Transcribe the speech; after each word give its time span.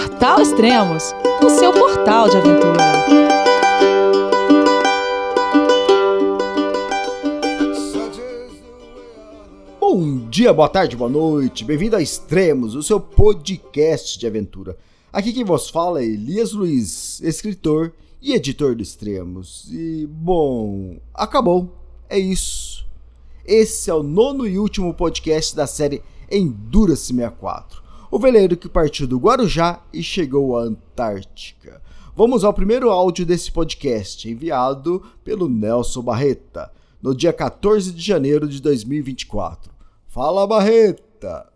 Portal 0.00 0.40
Extremos, 0.40 1.14
o 1.44 1.50
seu 1.50 1.74
portal 1.74 2.26
de 2.30 2.38
aventura. 2.38 2.78
Bom 9.78 10.26
dia, 10.30 10.54
boa 10.54 10.70
tarde, 10.70 10.96
boa 10.96 11.10
noite, 11.10 11.66
bem-vindo 11.66 11.96
a 11.96 12.00
Extremos, 12.00 12.74
o 12.74 12.82
seu 12.82 12.98
podcast 12.98 14.18
de 14.18 14.26
aventura. 14.26 14.74
Aqui 15.12 15.34
quem 15.34 15.44
vos 15.44 15.68
fala 15.68 16.00
é 16.00 16.06
Elias 16.06 16.52
Luiz, 16.52 17.20
escritor 17.20 17.92
e 18.22 18.32
editor 18.32 18.74
do 18.74 18.82
Extremos. 18.82 19.68
E, 19.70 20.06
bom, 20.10 20.96
acabou, 21.12 21.76
é 22.08 22.18
isso. 22.18 22.86
Esse 23.44 23.90
é 23.90 23.94
o 23.94 24.02
nono 24.02 24.46
e 24.46 24.58
último 24.58 24.94
podcast 24.94 25.54
da 25.54 25.66
série 25.66 26.02
Endurance 26.30 27.12
64 27.12 27.89
o 28.10 28.18
veleiro 28.18 28.56
que 28.56 28.68
partiu 28.68 29.06
do 29.06 29.18
Guarujá 29.18 29.80
e 29.92 30.02
chegou 30.02 30.58
à 30.58 30.62
Antártica. 30.62 31.80
Vamos 32.16 32.42
ao 32.42 32.52
primeiro 32.52 32.90
áudio 32.90 33.24
desse 33.24 33.52
podcast, 33.52 34.28
enviado 34.28 35.02
pelo 35.22 35.48
Nelson 35.48 36.02
Barreta, 36.02 36.70
no 37.00 37.14
dia 37.14 37.32
14 37.32 37.92
de 37.92 38.02
janeiro 38.02 38.48
de 38.48 38.60
2024. 38.60 39.72
Fala, 40.08 40.46
Barreta! 40.46 41.46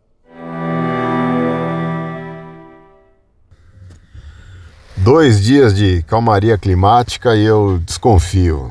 Dois 4.96 5.42
dias 5.42 5.74
de 5.74 6.02
calmaria 6.04 6.56
climática 6.56 7.36
e 7.36 7.44
eu 7.44 7.78
desconfio. 7.84 8.70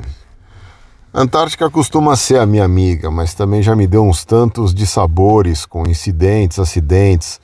Antártica 1.12 1.70
costuma 1.70 2.16
ser 2.16 2.40
a 2.40 2.46
minha 2.46 2.64
amiga, 2.64 3.08
mas 3.08 3.34
também 3.34 3.62
já 3.62 3.76
me 3.76 3.86
deu 3.86 4.04
uns 4.04 4.24
tantos 4.24 4.74
de 4.74 4.84
sabores 4.84 5.64
com 5.64 5.86
incidentes, 5.86 6.58
acidentes, 6.58 7.38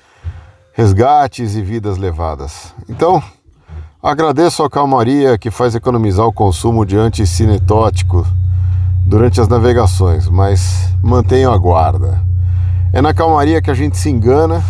resgates 0.81 1.57
e 1.57 1.61
vidas 1.61 1.99
levadas. 1.99 2.75
Então, 2.89 3.23
agradeço 4.03 4.63
a 4.63 4.71
calmaria 4.71 5.37
que 5.37 5.51
faz 5.51 5.75
economizar 5.75 6.25
o 6.25 6.33
consumo 6.33 6.87
de 6.87 6.97
anticinetótico 6.97 8.27
durante 9.05 9.43
as 9.43 9.47
navegações, 9.47 10.27
mas 10.27 10.89
mantenho 11.03 11.53
a 11.53 11.59
guarda. 11.59 12.23
É 12.95 13.03
na 13.03 13.13
calmaria 13.13 13.61
que 13.61 13.71
a 13.71 13.75
gente 13.75 13.99
se 13.99 14.09
engana 14.09 14.65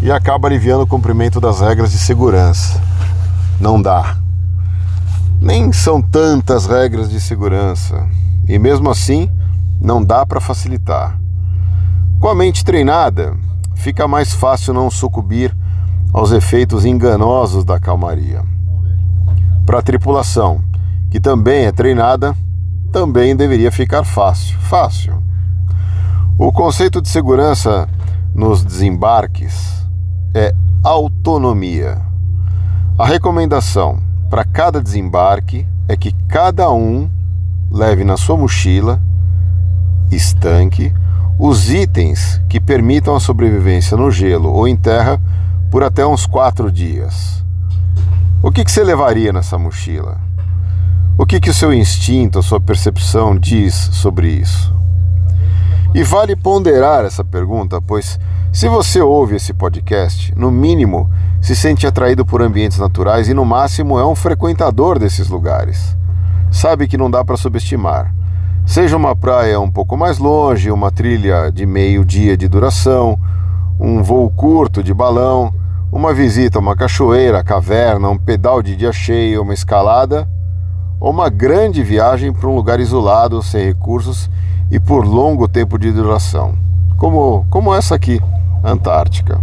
e 0.00 0.12
acaba 0.12 0.46
aliviando 0.46 0.84
o 0.84 0.86
cumprimento 0.86 1.40
das 1.40 1.60
regras 1.60 1.90
de 1.90 1.98
segurança. 1.98 2.80
Não 3.60 3.82
dá. 3.82 4.16
Nem 5.40 5.72
são 5.72 6.00
tantas 6.00 6.66
regras 6.66 7.10
de 7.10 7.20
segurança. 7.20 8.06
E 8.46 8.60
mesmo 8.60 8.88
assim, 8.88 9.28
não 9.80 10.04
dá 10.04 10.24
para 10.24 10.40
facilitar. 10.40 11.18
Com 12.20 12.28
a 12.28 12.34
mente 12.36 12.64
treinada, 12.64 13.36
fica 13.82 14.06
mais 14.06 14.32
fácil 14.32 14.72
não 14.72 14.88
sucumbir 14.88 15.52
aos 16.12 16.30
efeitos 16.30 16.84
enganosos 16.84 17.64
da 17.64 17.80
calmaria. 17.80 18.44
Para 19.66 19.80
a 19.80 19.82
tripulação, 19.82 20.62
que 21.10 21.18
também 21.18 21.64
é 21.64 21.72
treinada, 21.72 22.32
também 22.92 23.34
deveria 23.34 23.72
ficar 23.72 24.04
fácil. 24.04 24.56
Fácil. 24.60 25.20
O 26.38 26.52
conceito 26.52 27.02
de 27.02 27.08
segurança 27.08 27.88
nos 28.32 28.64
desembarques 28.64 29.84
é 30.32 30.54
autonomia. 30.84 32.00
A 32.96 33.04
recomendação 33.04 34.00
para 34.30 34.44
cada 34.44 34.80
desembarque 34.80 35.66
é 35.88 35.96
que 35.96 36.12
cada 36.28 36.70
um 36.70 37.10
leve 37.68 38.04
na 38.04 38.16
sua 38.16 38.36
mochila, 38.36 39.02
estanque, 40.08 40.94
os 41.38 41.70
itens 41.70 42.40
que 42.48 42.60
permitam 42.60 43.16
a 43.16 43.20
sobrevivência 43.20 43.96
no 43.96 44.10
gelo 44.10 44.52
ou 44.52 44.68
em 44.68 44.76
terra 44.76 45.20
por 45.70 45.82
até 45.82 46.06
uns 46.06 46.26
quatro 46.26 46.70
dias. 46.70 47.42
O 48.42 48.50
que, 48.50 48.64
que 48.64 48.70
você 48.70 48.84
levaria 48.84 49.32
nessa 49.32 49.58
mochila? 49.58 50.20
O 51.16 51.24
que, 51.24 51.40
que 51.40 51.50
o 51.50 51.54
seu 51.54 51.72
instinto, 51.72 52.38
a 52.38 52.42
sua 52.42 52.60
percepção 52.60 53.38
diz 53.38 53.74
sobre 53.74 54.28
isso? 54.28 54.74
E 55.94 56.02
vale 56.02 56.34
ponderar 56.34 57.04
essa 57.04 57.22
pergunta, 57.22 57.80
pois 57.80 58.18
se 58.52 58.68
você 58.68 59.00
ouve 59.00 59.36
esse 59.36 59.52
podcast, 59.54 60.34
no 60.36 60.50
mínimo 60.50 61.10
se 61.40 61.56
sente 61.56 61.86
atraído 61.86 62.24
por 62.24 62.42
ambientes 62.42 62.78
naturais 62.78 63.28
e 63.28 63.34
no 63.34 63.44
máximo 63.44 63.98
é 63.98 64.06
um 64.06 64.14
frequentador 64.14 64.98
desses 64.98 65.28
lugares. 65.28 65.96
Sabe 66.50 66.86
que 66.86 66.98
não 66.98 67.10
dá 67.10 67.24
para 67.24 67.36
subestimar. 67.36 68.14
Seja 68.66 68.96
uma 68.96 69.14
praia 69.14 69.60
um 69.60 69.70
pouco 69.70 69.96
mais 69.96 70.18
longe, 70.18 70.70
uma 70.70 70.90
trilha 70.90 71.50
de 71.50 71.66
meio 71.66 72.04
dia 72.04 72.36
de 72.36 72.48
duração, 72.48 73.18
um 73.78 74.02
voo 74.02 74.30
curto 74.30 74.82
de 74.82 74.94
balão, 74.94 75.52
uma 75.90 76.14
visita 76.14 76.58
a 76.58 76.60
uma 76.60 76.74
cachoeira, 76.74 77.44
caverna, 77.44 78.08
um 78.08 78.16
pedal 78.16 78.62
de 78.62 78.74
dia 78.74 78.92
cheio, 78.92 79.42
uma 79.42 79.52
escalada, 79.52 80.26
ou 80.98 81.10
uma 81.10 81.28
grande 81.28 81.82
viagem 81.82 82.32
para 82.32 82.48
um 82.48 82.54
lugar 82.54 82.80
isolado, 82.80 83.42
sem 83.42 83.66
recursos 83.66 84.30
e 84.70 84.80
por 84.80 85.04
longo 85.04 85.46
tempo 85.46 85.78
de 85.78 85.92
duração, 85.92 86.54
como, 86.96 87.44
como 87.50 87.74
essa 87.74 87.94
aqui, 87.94 88.20
Antártica. 88.64 89.38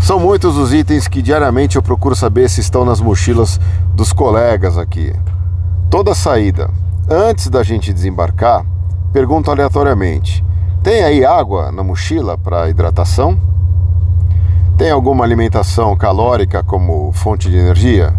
São 0.00 0.20
muitos 0.20 0.56
os 0.56 0.72
itens 0.72 1.08
que 1.08 1.22
diariamente 1.22 1.76
eu 1.76 1.82
procuro 1.82 2.14
saber 2.14 2.48
se 2.50 2.60
estão 2.60 2.84
nas 2.84 3.00
mochilas 3.00 3.58
dos 3.94 4.12
colegas 4.12 4.76
aqui. 4.76 5.12
Toda 5.88 6.14
saída, 6.14 6.70
Antes 7.10 7.50
da 7.50 7.64
gente 7.64 7.92
desembarcar, 7.92 8.64
pergunto 9.12 9.50
aleatoriamente: 9.50 10.44
tem 10.84 11.02
aí 11.02 11.24
água 11.24 11.72
na 11.72 11.82
mochila 11.82 12.38
para 12.38 12.68
hidratação? 12.68 13.36
Tem 14.78 14.90
alguma 14.90 15.24
alimentação 15.24 15.96
calórica 15.96 16.62
como 16.62 17.10
fonte 17.12 17.50
de 17.50 17.56
energia? 17.56 18.14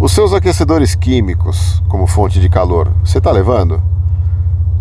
Os 0.00 0.12
seus 0.12 0.32
aquecedores 0.32 0.94
químicos 0.94 1.82
como 1.86 2.06
fonte 2.06 2.40
de 2.40 2.48
calor, 2.48 2.90
você 3.04 3.18
está 3.18 3.30
levando? 3.30 3.80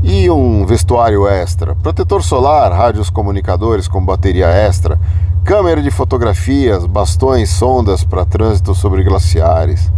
E 0.02 0.30
um 0.30 0.66
vestuário 0.66 1.28
extra, 1.28 1.76
protetor 1.76 2.24
solar, 2.24 2.72
rádios 2.72 3.10
comunicadores 3.10 3.90
com 3.90 4.04
bateria 4.04 4.48
extra, 4.48 4.98
câmera 5.44 5.82
de 5.82 5.92
fotografias, 5.92 6.86
bastões, 6.86 7.50
sondas 7.50 8.06
para 8.06 8.26
trânsito 8.26 8.74
sobre 8.74 9.04
glaciares. 9.04 9.92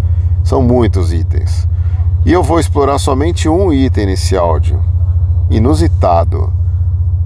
São 0.43 0.63
muitos 0.63 1.13
itens. 1.13 1.67
E 2.25 2.31
eu 2.31 2.41
vou 2.41 2.57
explorar 2.57 2.99
somente 2.99 3.49
um 3.49 3.73
item 3.73 4.05
nesse 4.05 4.37
áudio. 4.37 4.81
Inusitado. 5.49 6.53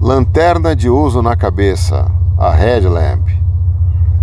Lanterna 0.00 0.74
de 0.74 0.90
uso 0.90 1.22
na 1.22 1.36
cabeça, 1.36 2.10
a 2.36 2.50
headlamp. 2.50 3.28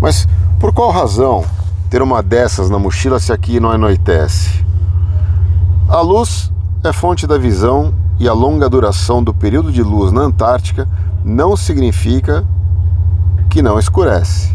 Mas 0.02 0.28
por 0.60 0.74
qual 0.74 0.92
razão 0.92 1.46
ter 1.90 2.02
uma 2.02 2.22
dessas 2.22 2.70
na 2.70 2.78
mochila 2.78 3.20
se 3.20 3.32
aqui 3.32 3.58
não 3.58 3.72
anoitece? 3.72 4.66
A 5.88 6.02
luz 6.02 6.52
é 6.84 6.92
fonte 6.92 7.26
da 7.26 7.38
visão 7.38 7.94
e 8.20 8.28
a 8.28 8.34
longa 8.34 8.70
duração 8.70 9.24
do 9.24 9.34
período 9.34 9.72
de 9.72 9.82
luz 9.82 10.12
na 10.12 10.22
Antártica 10.22 10.88
não 11.24 11.56
significa 11.56 12.46
que 13.50 13.62
não 13.62 13.80
escurece. 13.80 14.54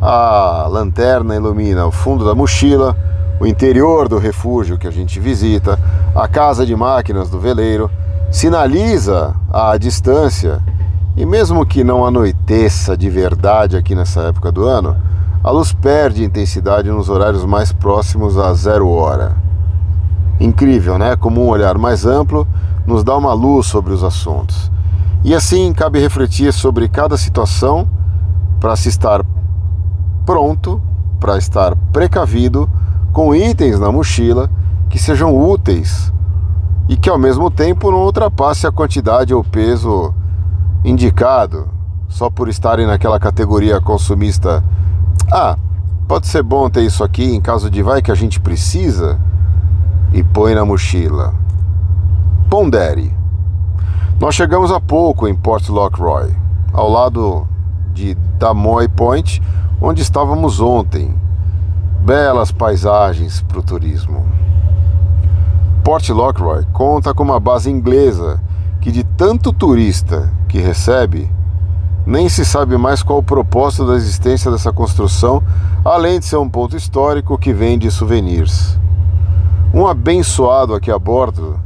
A 0.00 0.66
lanterna 0.70 1.34
ilumina 1.34 1.86
o 1.86 1.90
fundo 1.90 2.24
da 2.24 2.34
mochila, 2.34 2.96
o 3.40 3.46
interior 3.46 4.08
do 4.08 4.18
refúgio 4.18 4.78
que 4.78 4.86
a 4.86 4.90
gente 4.90 5.20
visita, 5.20 5.78
a 6.14 6.26
casa 6.26 6.66
de 6.66 6.74
máquinas 6.74 7.30
do 7.30 7.38
veleiro, 7.38 7.90
sinaliza 8.30 9.34
a 9.52 9.76
distância 9.76 10.60
e 11.16 11.24
mesmo 11.24 11.64
que 11.64 11.82
não 11.82 12.04
anoiteça 12.04 12.96
de 12.96 13.08
verdade 13.08 13.76
aqui 13.76 13.94
nessa 13.94 14.22
época 14.22 14.52
do 14.52 14.64
ano, 14.64 14.96
a 15.42 15.50
luz 15.50 15.72
perde 15.72 16.24
intensidade 16.24 16.90
nos 16.90 17.08
horários 17.08 17.44
mais 17.44 17.72
próximos 17.72 18.36
a 18.36 18.52
zero 18.54 18.88
hora. 18.88 19.36
Incrível, 20.40 20.98
né? 20.98 21.16
Como 21.16 21.44
um 21.44 21.48
olhar 21.48 21.78
mais 21.78 22.04
amplo 22.04 22.46
nos 22.86 23.02
dá 23.02 23.16
uma 23.16 23.32
luz 23.32 23.66
sobre 23.66 23.92
os 23.92 24.02
assuntos. 24.04 24.70
E 25.24 25.34
assim 25.34 25.72
cabe 25.72 25.98
refletir 25.98 26.52
sobre 26.52 26.88
cada 26.88 27.16
situação 27.16 27.88
para 28.60 28.74
se 28.76 28.88
estar 28.88 29.24
pronto, 30.24 30.80
para 31.18 31.36
estar 31.36 31.74
precavido 31.92 32.68
com 33.18 33.34
itens 33.34 33.80
na 33.80 33.90
mochila 33.90 34.48
que 34.88 34.96
sejam 34.96 35.36
úteis 35.36 36.12
e 36.88 36.96
que 36.96 37.10
ao 37.10 37.18
mesmo 37.18 37.50
tempo 37.50 37.90
não 37.90 38.04
ultrapasse 38.04 38.64
a 38.64 38.70
quantidade 38.70 39.34
ou 39.34 39.42
peso 39.42 40.14
indicado 40.84 41.66
só 42.08 42.30
por 42.30 42.48
estarem 42.48 42.86
naquela 42.86 43.18
categoria 43.18 43.80
consumista. 43.80 44.62
Ah, 45.32 45.56
pode 46.06 46.28
ser 46.28 46.44
bom 46.44 46.70
ter 46.70 46.82
isso 46.82 47.02
aqui 47.02 47.34
em 47.34 47.40
caso 47.40 47.68
de 47.68 47.82
vai 47.82 48.00
que 48.00 48.12
a 48.12 48.14
gente 48.14 48.38
precisa 48.38 49.18
e 50.12 50.22
põe 50.22 50.54
na 50.54 50.64
mochila. 50.64 51.34
Pondere. 52.48 53.12
Nós 54.20 54.36
chegamos 54.36 54.70
há 54.70 54.78
pouco 54.78 55.26
em 55.26 55.34
Port 55.34 55.68
Lockroy, 55.68 56.32
ao 56.72 56.88
lado 56.88 57.48
de 57.92 58.14
Damoy 58.38 58.86
Point, 58.86 59.42
onde 59.80 60.02
estávamos 60.02 60.60
ontem 60.60 61.12
belas 62.08 62.50
paisagens 62.50 63.42
para 63.42 63.58
o 63.58 63.62
turismo. 63.62 64.24
Port 65.84 66.08
Lockroy 66.08 66.64
conta 66.72 67.12
com 67.12 67.22
uma 67.22 67.38
base 67.38 67.70
inglesa 67.70 68.40
que, 68.80 68.90
de 68.90 69.04
tanto 69.04 69.52
turista 69.52 70.32
que 70.48 70.58
recebe, 70.58 71.30
nem 72.06 72.26
se 72.30 72.46
sabe 72.46 72.78
mais 72.78 73.02
qual 73.02 73.18
o 73.18 73.22
propósito 73.22 73.86
da 73.86 73.94
existência 73.94 74.50
dessa 74.50 74.72
construção, 74.72 75.42
além 75.84 76.18
de 76.18 76.24
ser 76.24 76.38
um 76.38 76.48
ponto 76.48 76.74
histórico 76.74 77.36
que 77.36 77.52
vende 77.52 77.90
souvenirs. 77.90 78.78
Um 79.74 79.86
abençoado 79.86 80.72
aqui 80.72 80.90
a 80.90 80.98
bordo 80.98 81.60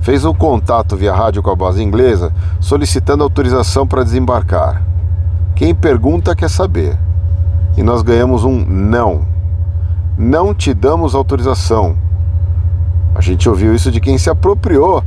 fez 0.00 0.24
um 0.24 0.32
contato 0.32 0.96
via 0.96 1.12
rádio 1.12 1.42
com 1.42 1.50
a 1.50 1.56
base 1.56 1.82
inglesa 1.82 2.32
solicitando 2.60 3.24
autorização 3.24 3.84
para 3.84 4.04
desembarcar. 4.04 4.80
Quem 5.56 5.74
pergunta 5.74 6.36
quer 6.36 6.48
saber. 6.48 6.96
E 7.76 7.82
nós 7.82 8.02
ganhamos 8.02 8.44
um 8.44 8.64
não. 8.64 9.37
Não 10.18 10.52
te 10.52 10.74
damos 10.74 11.14
autorização. 11.14 11.96
A 13.14 13.20
gente 13.20 13.48
ouviu 13.48 13.72
isso 13.72 13.88
de 13.88 14.00
quem 14.00 14.18
se 14.18 14.28
apropriou 14.28 15.00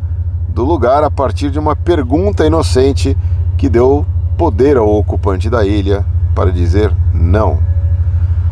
do 0.47 0.63
lugar 0.63 1.03
a 1.03 1.11
partir 1.11 1.51
de 1.51 1.59
uma 1.59 1.75
pergunta 1.75 2.45
inocente 2.45 3.17
que 3.57 3.67
deu 3.67 4.05
poder 4.37 4.77
ao 4.77 4.87
ocupante 4.87 5.49
da 5.49 5.65
ilha 5.65 6.05
para 6.33 6.49
dizer 6.49 6.95
não. 7.13 7.59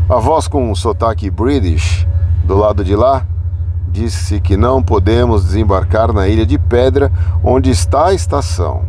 A 0.09 0.17
voz 0.17 0.49
com 0.49 0.69
um 0.69 0.75
sotaque 0.75 1.31
british 1.31 2.05
do 2.43 2.57
lado 2.57 2.83
de 2.83 2.93
lá 2.93 3.25
disse 3.89 4.41
que 4.41 4.57
não 4.57 4.83
podemos 4.83 5.45
desembarcar 5.45 6.11
na 6.11 6.27
ilha 6.27 6.45
de 6.45 6.59
Pedra, 6.59 7.09
onde 7.41 7.69
está 7.69 8.07
a 8.07 8.13
estação. 8.13 8.81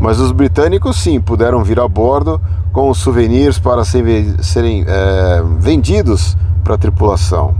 Mas 0.00 0.18
os 0.18 0.32
britânicos 0.32 0.96
sim 0.96 1.20
puderam 1.20 1.62
vir 1.62 1.78
a 1.78 1.86
bordo 1.86 2.40
com 2.72 2.90
os 2.90 2.98
souvenirs 2.98 3.60
para 3.60 3.84
serem 3.84 4.84
é, 4.84 5.42
vendidos 5.60 6.36
para 6.66 6.74
a 6.74 6.78
tripulação. 6.78 7.54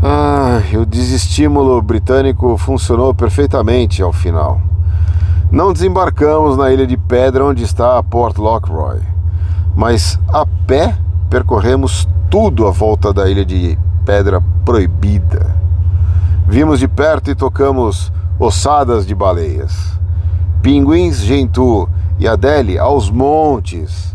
Ah, 0.00 0.60
o 0.80 0.86
desestímulo 0.86 1.82
britânico 1.82 2.56
funcionou 2.56 3.12
perfeitamente 3.12 4.00
ao 4.00 4.12
final. 4.12 4.60
Não 5.50 5.72
desembarcamos 5.72 6.56
na 6.56 6.70
ilha 6.72 6.86
de 6.86 6.96
Pedra 6.96 7.44
onde 7.44 7.64
está 7.64 8.00
Port 8.04 8.38
Lockroy, 8.38 9.00
mas 9.74 10.16
a 10.32 10.46
pé 10.46 10.96
percorremos 11.28 12.08
tudo 12.30 12.68
à 12.68 12.70
volta 12.70 13.12
da 13.12 13.28
ilha 13.28 13.44
de 13.44 13.76
Pedra 14.06 14.40
Proibida. 14.64 15.56
Vimos 16.46 16.78
de 16.78 16.86
perto 16.86 17.32
e 17.32 17.34
tocamos 17.34 18.12
ossadas 18.38 19.04
de 19.04 19.14
baleias. 19.14 19.98
Pinguins, 20.62 21.16
Gentoo 21.16 21.88
e 22.16 22.28
Adele 22.28 22.78
aos 22.78 23.10
montes. 23.10 24.13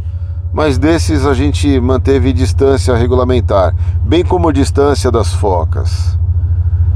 Mas 0.52 0.78
desses 0.78 1.26
a 1.26 1.34
gente 1.34 1.80
manteve 1.80 2.34
distância 2.34 2.96
regulamentar, 2.96 3.76
bem 4.04 4.24
como 4.24 4.52
distância 4.52 5.12
das 5.12 5.32
focas. 5.34 6.18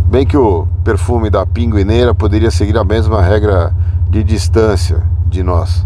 Bem 0.10 0.26
que 0.26 0.38
o 0.38 0.68
perfume 0.84 1.30
da 1.30 1.46
pinguineira 1.46 2.14
poderia 2.14 2.50
seguir 2.50 2.78
a 2.78 2.84
mesma 2.84 3.22
regra 3.22 3.74
de 4.10 4.24
distância 4.24 5.04
de 5.28 5.44
nós. 5.44 5.86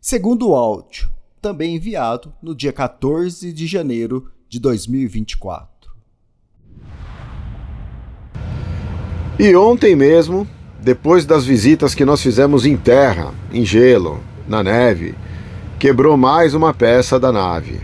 Segundo 0.00 0.48
o 0.48 0.54
áudio, 0.54 1.08
também 1.40 1.76
enviado 1.76 2.32
no 2.42 2.54
dia 2.54 2.72
14 2.72 3.52
de 3.52 3.66
janeiro 3.66 4.28
de 4.48 4.58
2024. 4.58 5.70
E 9.38 9.54
ontem 9.54 9.94
mesmo, 9.94 10.46
depois 10.82 11.26
das 11.26 11.44
visitas 11.44 11.94
que 11.94 12.06
nós 12.06 12.22
fizemos 12.22 12.64
em 12.64 12.76
terra, 12.76 13.34
em 13.52 13.64
gelo, 13.64 14.20
na 14.48 14.62
neve, 14.62 15.14
quebrou 15.78 16.16
mais 16.16 16.54
uma 16.54 16.72
peça 16.72 17.20
da 17.20 17.30
nave. 17.30 17.80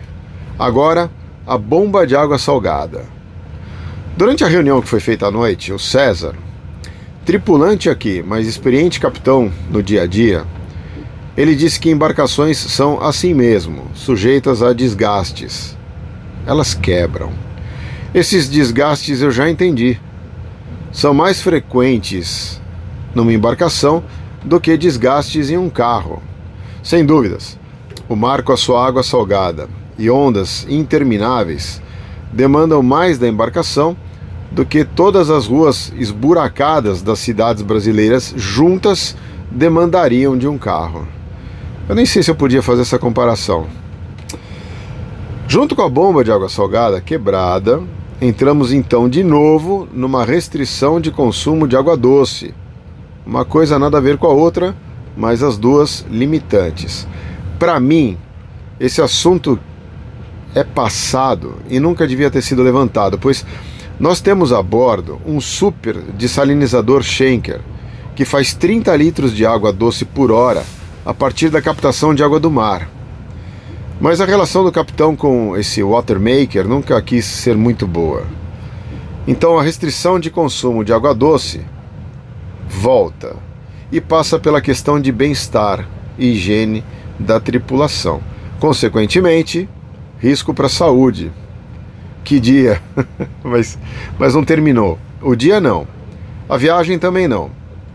Agora, 0.59 1.11
a 1.47 1.59
bomba 1.59 2.07
de 2.07 2.17
água 2.17 2.39
salgada. 2.39 3.05
Durante 4.17 4.45
a 4.45 4.49
reunião 4.49 4.81
que 4.81 4.89
foi 4.89 4.99
feita 4.99 5.27
à 5.27 5.31
noite, 5.31 5.73
o 5.73 5.79
César, 5.79 6.35
tripulante 7.27 7.91
aqui, 7.91 8.25
mas 8.27 8.47
experiente 8.47 8.99
capitão 8.99 9.53
no 9.71 9.83
dia 9.83 10.03
a 10.03 10.07
dia, 10.07 10.45
ele 11.37 11.55
disse 11.55 11.79
que 11.79 11.91
embarcações 11.91 12.57
são 12.57 13.03
assim 13.03 13.35
mesmo, 13.35 13.91
sujeitas 13.95 14.63
a 14.63 14.73
desgastes. 14.73 15.77
Elas 16.47 16.73
quebram. 16.73 17.31
Esses 18.15 18.49
desgastes 18.49 19.21
eu 19.21 19.31
já 19.31 19.51
entendi. 19.51 20.01
São 20.91 21.13
mais 21.13 21.43
frequentes 21.43 22.59
numa 23.17 23.33
embarcação 23.33 24.05
do 24.45 24.61
que 24.61 24.77
desgastes 24.77 25.49
em 25.49 25.57
um 25.57 25.71
carro. 25.71 26.23
Sem 26.83 27.03
dúvidas, 27.03 27.59
o 28.11 28.15
mar 28.15 28.43
com 28.43 28.53
a 28.53 28.59
sua 28.59 28.87
água 28.87 29.03
salgada 29.03 29.71
e 29.99 30.11
ondas 30.11 30.67
intermináveis 30.69 31.81
demandam 32.31 32.83
mais 32.83 33.19
da 33.19 33.27
embarcação 33.27 33.97
do 34.53 34.67
que 34.67 34.85
todas 34.85 35.31
as 35.31 35.47
ruas 35.47 35.91
esburacadas 35.97 37.01
das 37.01 37.19
cidades 37.19 37.63
brasileiras 37.63 38.35
juntas 38.37 39.17
demandariam 39.51 40.37
de 40.37 40.47
um 40.47 40.59
carro. 40.59 41.09
Eu 41.89 41.95
nem 41.95 42.05
sei 42.05 42.23
se 42.23 42.31
eu 42.31 42.35
podia 42.35 42.63
fazer 42.63 42.83
essa 42.83 42.99
comparação. 42.99 43.67
Junto 45.49 45.75
com 45.75 45.83
a 45.83 45.89
bomba 45.89 46.23
de 46.23 46.31
água 46.31 46.51
salgada 46.51 47.01
quebrada, 47.01 47.83
entramos 48.21 48.75
então 48.75 49.09
de 49.09 49.25
novo 49.25 49.89
numa 49.91 50.23
restrição 50.23 51.01
de 51.01 51.11
consumo 51.11 51.67
de 51.67 51.77
água 51.77 51.97
doce. 51.97 52.53
Uma 53.27 53.45
coisa 53.45 53.77
nada 53.77 53.99
a 53.99 54.01
ver 54.01 54.19
com 54.19 54.29
a 54.29 54.33
outra, 54.33 54.73
mas 55.17 55.43
as 55.43 55.59
duas 55.59 56.07
limitantes. 56.09 57.09
Para 57.59 57.81
mim, 57.81 58.17
esse 58.79 59.03
assunto 59.03 59.59
é 60.55 60.63
passado 60.63 61.57
e 61.69 61.81
nunca 61.81 62.07
devia 62.07 62.31
ter 62.31 62.41
sido 62.41 62.63
levantado, 62.63 63.19
pois 63.19 63.45
nós 63.99 64.21
temos 64.21 64.53
a 64.53 64.63
bordo 64.63 65.21
um 65.27 65.41
super 65.41 65.97
desalinizador 65.97 67.03
Schenker 67.03 67.61
que 68.15 68.25
faz 68.25 68.55
30 68.55 68.95
litros 68.95 69.35
de 69.35 69.45
água 69.45 69.73
doce 69.73 70.05
por 70.05 70.31
hora 70.31 70.65
a 71.05 71.13
partir 71.13 71.51
da 71.51 71.61
captação 71.61 72.15
de 72.15 72.23
água 72.23 72.39
do 72.39 72.51
mar. 72.51 72.89
Mas 74.01 74.21
a 74.21 74.25
relação 74.25 74.63
do 74.63 74.71
capitão 74.71 75.17
com 75.17 75.57
esse 75.57 75.83
watermaker 75.83 76.69
nunca 76.69 77.03
quis 77.03 77.25
ser 77.25 77.57
muito 77.57 77.89
boa. 77.89 78.25
Então 79.27 79.59
a 79.59 79.63
restrição 79.65 80.21
de 80.21 80.31
consumo 80.31 80.85
de 80.85 80.93
água 80.93 81.13
doce 81.13 81.61
volta 82.87 83.35
e 83.91 84.01
passa 84.01 84.39
pela 84.39 84.61
questão 84.61 85.01
de 85.01 85.11
bem-estar 85.11 85.89
e 86.17 86.35
higiene 86.35 86.85
da 87.19 87.41
tripulação. 87.41 88.21
Consequentemente, 88.61 89.69
risco 90.21 90.55
para 90.55 90.67
a 90.67 90.69
saúde. 90.69 91.33
Que 92.23 92.39
dia! 92.39 92.81
mas, 93.43 93.77
mas 94.17 94.35
não 94.35 94.45
terminou. 94.45 95.01
O 95.21 95.35
dia 95.35 95.61
não. 95.61 95.85
A 96.49 96.57
viagem 96.57 96.97
também 96.97 97.27
não. 97.27 97.51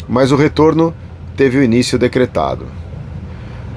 Mas 0.09 0.33
o 0.33 0.35
retorno 0.35 0.94
teve 1.37 1.57
o 1.57 1.63
início 1.63 1.97
decretado. 1.97 2.65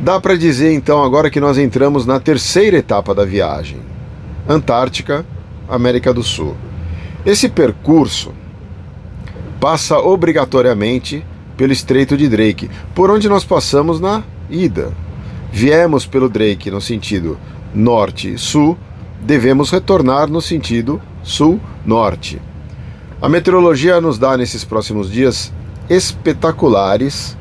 Dá 0.00 0.18
para 0.20 0.36
dizer 0.36 0.72
então 0.72 1.00
agora 1.04 1.30
que 1.30 1.38
nós 1.38 1.58
entramos 1.58 2.04
na 2.04 2.18
terceira 2.18 2.78
etapa 2.78 3.14
da 3.14 3.24
viagem: 3.24 3.78
Antártica, 4.48 5.24
América 5.68 6.12
do 6.12 6.24
Sul. 6.24 6.56
Esse 7.24 7.48
percurso 7.48 8.32
passa 9.64 9.98
obrigatoriamente 9.98 11.24
pelo 11.56 11.72
Estreito 11.72 12.18
de 12.18 12.28
Drake, 12.28 12.70
por 12.94 13.10
onde 13.10 13.30
nós 13.30 13.46
passamos 13.46 13.98
na 13.98 14.22
ida. 14.50 14.92
Viemos 15.50 16.04
pelo 16.04 16.28
Drake 16.28 16.70
no 16.70 16.82
sentido 16.82 17.38
norte-sul, 17.74 18.76
devemos 19.22 19.70
retornar 19.70 20.28
no 20.28 20.42
sentido 20.42 21.00
sul-norte. 21.22 22.42
A 23.22 23.26
meteorologia 23.26 24.02
nos 24.02 24.18
dá 24.18 24.36
nesses 24.36 24.66
próximos 24.66 25.10
dias 25.10 25.50
espetaculares, 25.88 27.34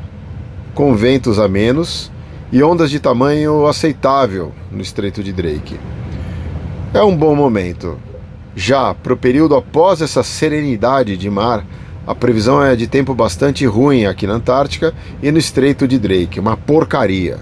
com 0.73 0.95
ventos 0.95 1.37
a 1.37 1.49
menos 1.49 2.09
e 2.53 2.63
ondas 2.63 2.89
de 2.89 3.01
tamanho 3.01 3.67
aceitável 3.67 4.53
no 4.71 4.81
Estreito 4.81 5.21
de 5.21 5.33
Drake. 5.33 5.77
É 6.93 7.03
um 7.03 7.17
bom 7.17 7.35
momento. 7.35 7.99
Já 8.55 8.93
para 8.93 9.11
o 9.11 9.17
período 9.17 9.57
após 9.57 10.01
essa 10.01 10.23
serenidade 10.23 11.17
de 11.17 11.29
mar, 11.29 11.65
a 12.05 12.13
previsão 12.13 12.63
é 12.63 12.75
de 12.75 12.87
tempo 12.87 13.13
bastante 13.13 13.65
ruim 13.65 14.05
aqui 14.05 14.27
na 14.27 14.33
Antártica 14.33 14.93
e 15.21 15.31
no 15.31 15.37
Estreito 15.37 15.87
de 15.87 15.97
Drake, 15.97 16.39
uma 16.39 16.57
porcaria. 16.57 17.37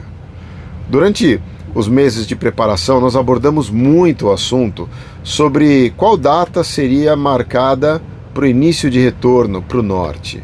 Durante 0.89 1.41
os 1.73 1.87
meses 1.87 2.27
de 2.27 2.35
preparação, 2.35 2.99
nós 2.99 3.15
abordamos 3.15 3.69
muito 3.69 4.27
o 4.27 4.31
assunto 4.31 4.89
sobre 5.23 5.93
qual 5.95 6.17
data 6.17 6.63
seria 6.63 7.15
marcada 7.15 8.01
para 8.33 8.43
o 8.43 8.47
início 8.47 8.89
de 8.89 8.99
retorno 8.99 9.61
para 9.61 9.79
o 9.79 9.83
norte, 9.83 10.43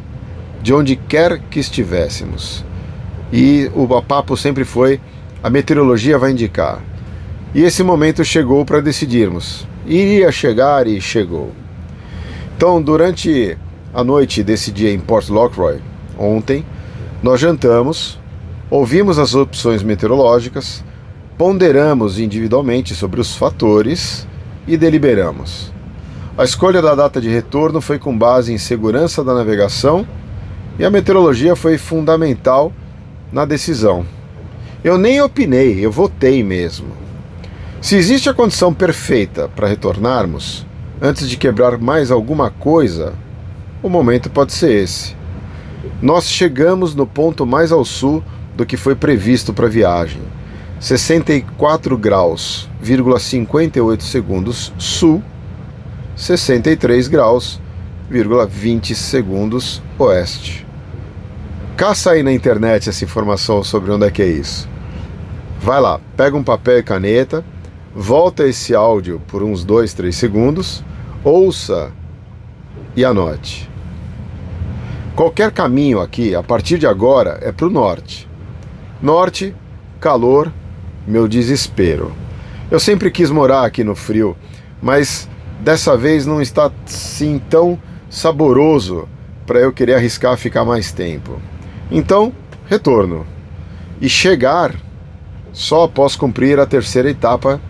de 0.61 0.73
onde 0.73 0.95
quer 0.95 1.39
que 1.49 1.59
estivéssemos 1.59 2.65
e 3.31 3.69
o 3.75 3.87
papo 4.01 4.37
sempre 4.37 4.63
foi: 4.63 4.99
a 5.43 5.49
meteorologia 5.49 6.17
vai 6.17 6.31
indicar. 6.31 6.81
E 7.53 7.63
esse 7.63 7.83
momento 7.83 8.23
chegou 8.23 8.65
para 8.65 8.81
decidirmos. 8.81 9.67
Iria 9.85 10.31
chegar 10.31 10.85
e 10.85 10.99
chegou. 10.99 11.51
Então, 12.55 12.81
durante 12.81 13.57
a 13.93 14.03
noite 14.03 14.43
desse 14.43 14.71
dia 14.71 14.91
em 14.91 14.99
Port 14.99 15.29
Lockroy, 15.29 15.79
ontem, 16.17 16.65
nós 17.21 17.39
jantamos, 17.39 18.19
ouvimos 18.69 19.17
as 19.17 19.33
opções 19.33 19.81
meteorológicas, 19.81 20.83
ponderamos 21.37 22.19
individualmente 22.19 22.93
sobre 22.93 23.21
os 23.21 23.35
fatores 23.35 24.27
e 24.67 24.75
deliberamos. 24.75 25.71
A 26.37 26.43
escolha 26.43 26.81
da 26.81 26.93
data 26.93 27.19
de 27.19 27.29
retorno 27.29 27.81
foi 27.81 27.97
com 27.97 28.15
base 28.15 28.53
em 28.53 28.57
segurança 28.57 29.23
da 29.23 29.33
navegação 29.33 30.05
e 30.77 30.85
a 30.85 30.89
meteorologia 30.89 31.55
foi 31.55 31.77
fundamental 31.77 32.71
na 33.31 33.45
decisão. 33.45 34.05
Eu 34.83 34.97
nem 34.97 35.21
opinei, 35.21 35.83
eu 35.83 35.91
votei 35.91 36.43
mesmo. 36.43 36.89
Se 37.81 37.95
existe 37.95 38.29
a 38.29 38.33
condição 38.33 38.73
perfeita 38.73 39.49
para 39.55 39.67
retornarmos, 39.67 40.65
antes 41.01 41.29
de 41.29 41.37
quebrar 41.37 41.77
mais 41.77 42.11
alguma 42.11 42.49
coisa, 42.49 43.13
o 43.81 43.89
momento 43.89 44.29
pode 44.29 44.53
ser 44.53 44.83
esse. 44.83 45.15
Nós 46.01 46.29
chegamos 46.29 46.95
no 46.95 47.07
ponto 47.07 47.45
mais 47.45 47.71
ao 47.71 47.85
sul 47.85 48.23
do 48.55 48.65
que 48.65 48.77
foi 48.77 48.95
previsto 48.95 49.53
para 49.53 49.67
a 49.67 49.69
viagem. 49.69 50.21
64 50.79 51.97
graus, 51.97 52.69
58 53.19 54.03
segundos 54.03 54.71
sul, 54.77 55.23
63 56.15 57.07
graus, 57.07 57.59
20 58.47 58.95
segundos 58.95 59.81
oeste. 59.97 60.65
Caça 61.75 62.11
aí 62.11 62.23
na 62.23 62.31
internet 62.31 62.89
essa 62.89 63.03
informação 63.03 63.63
sobre 63.63 63.91
onde 63.91 64.05
é 64.05 64.11
que 64.11 64.21
é 64.21 64.27
isso. 64.27 64.67
Vai 65.59 65.81
lá, 65.81 65.99
pega 66.15 66.37
um 66.37 66.43
papel 66.43 66.79
e 66.79 66.83
caneta, 66.83 67.43
volta 67.95 68.47
esse 68.47 68.73
áudio 68.75 69.21
por 69.27 69.43
uns 69.43 69.63
2, 69.63 69.93
3 69.93 70.15
segundos, 70.15 70.83
ouça 71.23 71.91
e 72.97 73.05
anote. 73.05 73.69
Qualquer 75.15 75.51
caminho 75.51 76.01
aqui, 76.01 76.33
a 76.35 76.41
partir 76.41 76.79
de 76.79 76.87
agora, 76.87 77.37
é 77.41 77.51
para 77.51 77.67
o 77.67 77.69
norte. 77.69 78.27
Norte, 78.99 79.55
calor, 79.99 80.51
meu 81.07 81.27
desespero. 81.27 82.11
Eu 82.71 82.79
sempre 82.79 83.11
quis 83.11 83.29
morar 83.29 83.63
aqui 83.63 83.83
no 83.83 83.95
frio, 83.95 84.35
mas 84.81 85.29
dessa 85.59 85.95
vez 85.95 86.25
não 86.25 86.41
está 86.41 86.71
assim 86.85 87.39
tão 87.49 87.79
saboroso 88.09 89.07
para 89.45 89.59
eu 89.59 89.71
querer 89.71 89.93
arriscar 89.93 90.35
ficar 90.35 90.65
mais 90.65 90.91
tempo. 90.91 91.39
Então, 91.91 92.33
retorno. 92.65 93.25
E 94.01 94.09
chegar 94.09 94.75
só 95.53 95.83
após 95.83 96.15
cumprir 96.15 96.59
a 96.59 96.65
terceira 96.65 97.09
etapa, 97.09 97.61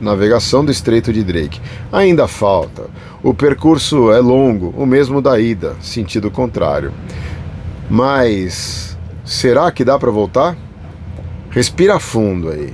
navegação 0.00 0.64
do 0.64 0.70
Estreito 0.70 1.12
de 1.12 1.22
Drake. 1.22 1.60
Ainda 1.92 2.28
falta. 2.28 2.84
O 3.22 3.34
percurso 3.34 4.10
é 4.12 4.18
longo, 4.18 4.74
o 4.76 4.86
mesmo 4.86 5.20
da 5.20 5.38
ida, 5.38 5.74
sentido 5.80 6.30
contrário. 6.30 6.92
Mas 7.88 8.96
será 9.24 9.70
que 9.70 9.84
dá 9.84 9.98
para 9.98 10.10
voltar? 10.10 10.56
Respira 11.50 11.98
fundo 11.98 12.50
aí. 12.50 12.72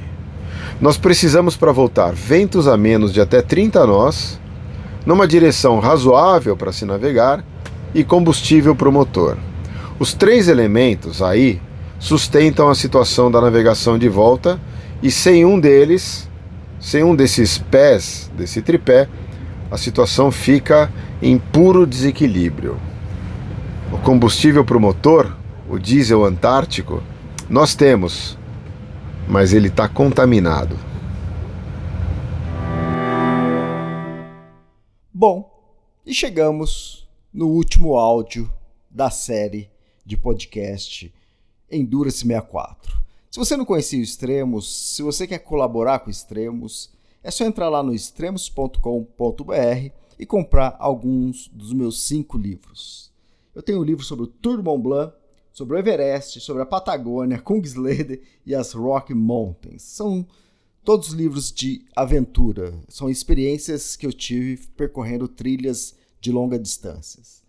Nós 0.81 0.97
precisamos 0.97 1.57
para 1.57 1.71
voltar 1.71 2.13
ventos 2.13 2.67
a 2.67 2.77
menos 2.77 3.13
de 3.13 3.21
até 3.21 3.41
30 3.41 3.87
nós, 3.87 4.41
numa 5.07 5.29
direção 5.29 5.79
razoável 5.79 6.57
para 6.57 6.73
se 6.73 6.85
navegar 6.85 7.45
e 7.95 8.03
combustível 8.03 8.75
para 8.75 8.89
o 8.89 8.93
motor. 8.93 9.37
Os 9.99 10.13
três 10.13 10.49
elementos 10.49 11.23
aí 11.23 11.61
sustentam 11.99 12.69
a 12.69 12.75
situação 12.75 13.31
da 13.31 13.41
navegação 13.41 13.97
de 13.97 14.09
volta 14.09 14.61
e 15.01 15.11
sem 15.11 15.45
um 15.45 15.61
deles, 15.61 16.29
sem 16.83 17.05
um 17.05 17.15
desses 17.15 17.59
pés, 17.59 18.29
desse 18.37 18.61
tripé, 18.61 19.09
a 19.71 19.79
situação 19.79 20.33
fica 20.33 20.93
em 21.23 21.39
puro 21.39 21.87
desequilíbrio. 21.87 22.77
O 23.93 23.99
combustível 23.99 24.65
para 24.65 24.77
o 24.77 24.81
motor, 24.81 25.39
o 25.71 25.79
diesel 25.79 26.25
antártico, 26.25 27.01
nós 27.49 27.77
temos, 27.77 28.37
mas 29.29 29.53
ele 29.53 29.69
está 29.69 29.89
contaminado. 29.89 30.77
Bom, 35.15 35.49
e 36.05 36.13
chegamos 36.13 37.09
no 37.33 37.47
último 37.47 37.97
áudio 37.97 38.51
da 38.91 39.09
série 39.09 39.71
de 40.05 40.17
podcast 40.17 41.15
Endurance 41.71 42.27
64. 42.27 43.01
Se 43.33 43.39
você 43.39 43.57
não 43.57 43.65
conhecia 43.65 43.99
o 43.99 44.03
Extremos, 44.03 44.95
se 44.95 45.01
você 45.01 45.27
quer 45.27 45.39
colaborar 45.39 46.01
com 46.01 46.11
Extremos, 46.11 46.91
é 47.23 47.31
só 47.31 47.47
entrar 47.47 47.71
lá 47.71 47.83
no 47.83 47.95
extremos.com.br 47.95 48.77
e 50.19 50.27
comprar 50.27 50.77
alguns 50.79 51.49
dos 51.49 51.73
meus 51.73 52.03
cinco 52.03 52.37
livros. 52.37 53.11
Eu 53.55 53.63
tenho 53.63 53.81
um 53.81 53.85
livro 53.85 54.05
sobre 54.05 54.25
o 54.25 54.27
Tour 54.27 54.59
de 54.59 54.63
Mont 54.63 54.83
Blanc, 54.83 55.17
sobre 55.51 55.75
o 55.75 55.79
Everest, 55.79 56.41
sobre 56.41 56.63
a 56.63 56.67
Patagônia, 56.67 57.39
Kungsleden 57.39 58.21
e 58.45 58.55
as 58.55 58.75
Rocky 58.75 59.15
Mountains. 59.15 59.81
São 59.81 60.27
todos 60.85 61.15
livros 61.15 61.51
de 61.51 61.87
aventura, 61.97 62.79
são 62.87 63.09
experiências 63.09 63.97
que 63.97 64.05
eu 64.05 64.13
tive 64.13 64.67
percorrendo 64.77 65.27
trilhas 65.27 65.97
de 66.21 66.31
longa 66.31 66.59
distâncias 66.59 67.41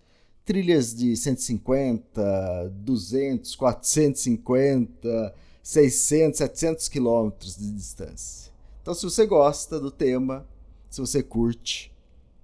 trilhas 0.45 0.93
de 0.93 1.15
150, 1.15 2.69
200, 2.83 3.55
450, 3.55 5.33
600, 5.63 6.37
700 6.37 6.89
quilômetros 6.89 7.57
de 7.57 7.71
distância. 7.71 8.51
Então, 8.81 8.93
se 8.93 9.03
você 9.03 9.25
gosta 9.25 9.79
do 9.79 9.89
tema, 9.89 10.45
se 10.89 10.99
você 10.99 11.23
curte, 11.23 11.91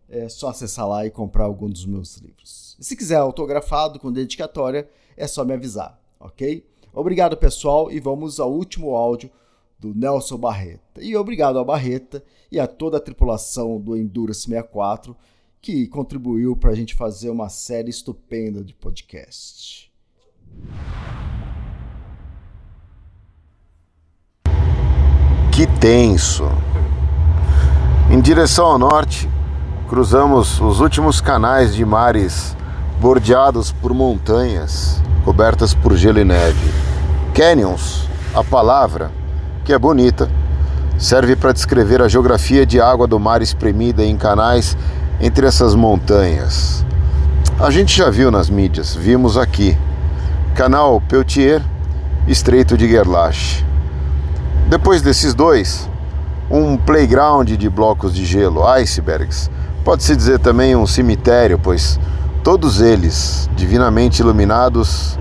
é 0.08 0.30
só 0.30 0.48
acessar 0.48 0.88
lá 0.88 1.06
e 1.06 1.12
comprar 1.12 1.44
algum 1.44 1.70
dos 1.70 1.86
meus 1.86 2.16
livros. 2.18 2.78
E 2.80 2.84
se 2.84 2.96
quiser 2.96 3.18
autografado 3.18 4.00
com 4.00 4.12
dedicatória, 4.12 4.90
é 5.18 5.28
só 5.28 5.44
me 5.44 5.54
avisar, 5.54 6.02
ok? 6.18 6.66
Obrigado, 6.94 7.36
pessoal, 7.36 7.92
e 7.92 8.00
vamos 8.00 8.40
ao 8.40 8.52
último 8.52 8.96
áudio 8.96 9.30
do 9.78 9.94
Nelson 9.94 10.38
Barreta. 10.38 11.02
E 11.02 11.16
obrigado 11.16 11.60
ao 11.60 11.66
Barreta 11.66 12.24
e 12.50 12.60
a 12.60 12.66
toda 12.66 12.98
a 12.98 13.02
tripulação 13.02 13.80
do 13.80 13.96
Endurance 13.96 14.42
64 14.42 15.16
que 15.62 15.88
contribuiu 15.88 16.56
para 16.56 16.72
a 16.72 16.76
gente 16.76 16.96
fazer 16.96 17.30
uma 17.30 17.50
série 17.50 17.90
estupenda 17.90 18.64
de 18.64 18.74
podcast. 18.74 19.92
Que 25.60 25.68
tenso! 25.68 26.50
Em 28.10 28.22
direção 28.22 28.66
ao 28.66 28.80
norte, 28.80 29.30
cruzamos 29.90 30.62
os 30.62 30.80
últimos 30.80 31.20
canais 31.20 31.76
de 31.76 31.84
mares 31.84 32.56
bordeados 33.02 33.70
por 33.70 33.94
montanhas 33.94 35.04
cobertas 35.26 35.74
por 35.74 35.98
gelo 35.98 36.18
e 36.18 36.24
neve. 36.24 36.72
Canyons, 37.34 38.08
a 38.34 38.42
palavra, 38.42 39.12
que 39.66 39.74
é 39.74 39.78
bonita, 39.78 40.32
serve 40.98 41.36
para 41.36 41.52
descrever 41.52 42.02
a 42.02 42.08
geografia 42.08 42.66
de 42.66 42.80
água 42.80 43.06
do 43.06 43.20
mar 43.20 43.42
espremida 43.42 44.02
em 44.02 44.16
canais 44.16 44.78
entre 45.20 45.46
essas 45.46 45.76
montanhas. 45.76 46.86
A 47.60 47.70
gente 47.70 47.98
já 47.98 48.10
viu 48.10 48.32
nas 48.32 48.50
mídias, 48.50 48.96
vimos 48.96 49.38
aqui. 49.38 49.78
Canal 50.56 51.02
Peltier, 51.02 51.62
Estreito 52.30 52.78
de 52.78 52.88
Gerlach. 52.88 53.68
Depois 54.70 55.02
desses 55.02 55.34
dois, 55.34 55.90
um 56.50 56.78
playground 56.78 57.50
de 57.50 57.70
blocos 57.70 58.14
de 58.14 58.26
gelo, 58.26 58.66
icebergs. 58.68 59.52
Pode-se 59.84 60.16
dizer 60.16 60.40
também 60.40 60.76
um 60.76 60.88
cemitério, 60.88 61.60
pois 61.60 62.00
todos 62.44 62.80
eles, 62.80 63.50
divinamente 63.56 64.22
iluminados, 64.22 65.20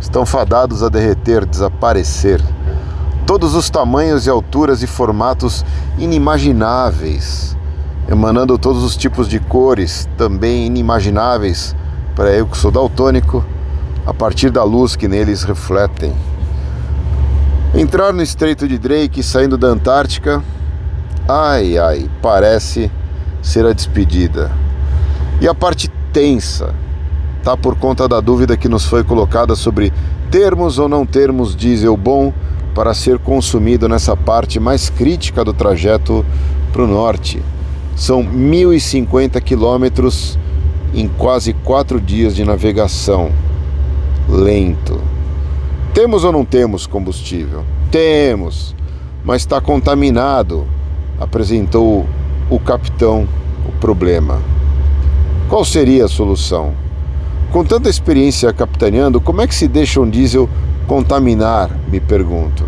estão 0.00 0.24
fadados 0.24 0.82
a 0.82 0.88
derreter, 0.88 1.44
desaparecer. 1.44 2.40
Todos 3.26 3.54
os 3.54 3.68
tamanhos 3.70 4.26
e 4.26 4.30
alturas 4.30 4.82
e 4.82 4.86
formatos 4.86 5.64
inimagináveis 5.98 7.56
emanando 8.10 8.58
todos 8.58 8.82
os 8.82 8.96
tipos 8.96 9.28
de 9.28 9.38
cores, 9.38 10.08
também 10.18 10.66
inimagináveis 10.66 11.76
para 12.16 12.32
eu 12.32 12.44
que 12.44 12.58
sou 12.58 12.72
daltônico, 12.72 13.44
a 14.04 14.12
partir 14.12 14.50
da 14.50 14.64
luz 14.64 14.96
que 14.96 15.06
neles 15.06 15.44
refletem. 15.44 16.12
Entrar 17.72 18.12
no 18.12 18.20
Estreito 18.20 18.66
de 18.66 18.76
Drake 18.76 19.22
saindo 19.22 19.56
da 19.56 19.68
Antártica, 19.68 20.42
ai 21.28 21.78
ai, 21.78 22.10
parece 22.20 22.90
ser 23.40 23.64
a 23.64 23.72
despedida. 23.72 24.50
E 25.40 25.46
a 25.46 25.54
parte 25.54 25.88
tensa 26.12 26.74
tá 27.44 27.56
por 27.56 27.76
conta 27.76 28.08
da 28.08 28.20
dúvida 28.20 28.56
que 28.56 28.68
nos 28.68 28.84
foi 28.84 29.04
colocada 29.04 29.54
sobre 29.54 29.92
termos 30.32 30.80
ou 30.80 30.88
não 30.88 31.06
termos 31.06 31.54
diesel 31.54 31.96
bom 31.96 32.32
para 32.74 32.92
ser 32.92 33.20
consumido 33.20 33.88
nessa 33.88 34.16
parte 34.16 34.58
mais 34.58 34.90
crítica 34.90 35.44
do 35.44 35.52
trajeto 35.52 36.26
para 36.72 36.82
o 36.82 36.88
norte. 36.88 37.40
São 37.94 38.24
1.050 38.24 39.40
quilômetros 39.40 40.36
em 40.92 41.06
quase 41.06 41.52
quatro 41.52 42.00
dias 42.00 42.34
de 42.34 42.44
navegação. 42.44 43.30
Lento. 44.28 45.19
Temos 45.92 46.22
ou 46.22 46.30
não 46.30 46.44
temos 46.44 46.86
combustível? 46.86 47.64
Temos, 47.90 48.76
mas 49.24 49.42
está 49.42 49.60
contaminado, 49.60 50.64
apresentou 51.18 52.06
o 52.48 52.60
capitão 52.60 53.26
o 53.66 53.72
problema. 53.80 54.40
Qual 55.48 55.64
seria 55.64 56.04
a 56.04 56.08
solução? 56.08 56.72
Com 57.50 57.64
tanta 57.64 57.88
experiência 57.88 58.52
capitaneando, 58.52 59.20
como 59.20 59.40
é 59.40 59.48
que 59.48 59.54
se 59.54 59.66
deixa 59.66 60.00
um 60.00 60.08
diesel 60.08 60.48
contaminar? 60.86 61.70
Me 61.88 61.98
pergunto. 61.98 62.64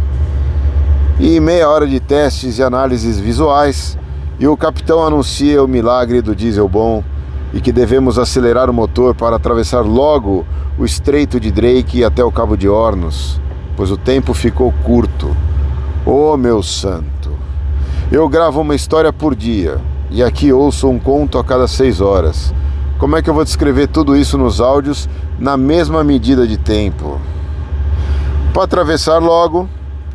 E 1.21 1.39
meia 1.39 1.69
hora 1.69 1.87
de 1.87 2.01
testes 2.01 2.59
e 2.59 2.63
análises 2.63 3.21
visuais, 3.21 3.97
e 4.41 4.49
o 4.49 4.57
capitão 4.57 5.07
anuncia 5.07 5.63
o 5.63 5.69
milagre 5.69 6.21
do 6.21 6.35
diesel 6.35 6.69
bom 6.69 7.05
e 7.53 7.61
que 7.61 7.73
devemos 7.73 8.19
acelerar 8.19 8.71
o 8.71 8.73
motor 8.73 9.15
para 9.15 9.37
atravessar 9.37 9.81
logo 9.81 10.47
o 10.79 10.85
estreito 10.85 11.39
de 11.39 11.51
Drake 11.51 12.03
até 12.03 12.25
o 12.25 12.33
Cabo 12.33 12.57
de 12.57 12.69
Hornos, 12.69 13.41
pois 13.77 13.91
o 13.91 13.97
tempo 13.97 14.33
ficou 14.33 14.73
curto. 14.85 15.37
Oh, 16.07 16.37
meu 16.37 16.63
santo! 16.63 17.31
Eu 18.11 18.29
gravo 18.29 18.61
uma 18.61 18.75
história 18.75 19.13
por 19.13 19.35
dia 19.35 19.81
e 20.11 20.23
aqui 20.23 20.53
ouço 20.53 20.89
um 20.89 20.99
conto 20.99 21.39
a 21.39 21.45
cada 21.45 21.69
seis 21.69 22.01
horas. 22.01 22.55
Como 22.99 23.17
é 23.17 23.23
que 23.23 23.29
eu 23.29 23.35
vou 23.35 23.45
descrever 23.45 23.89
tudo 23.89 24.17
isso 24.17 24.39
nos 24.39 24.61
áudios 24.61 25.09
na 25.39 25.57
mesma 25.57 26.05
medida 26.05 26.47
de 26.47 26.57
tempo? 26.57 27.21
Para 28.53 28.65
atravessar 28.65 29.19
logo, 29.19 29.69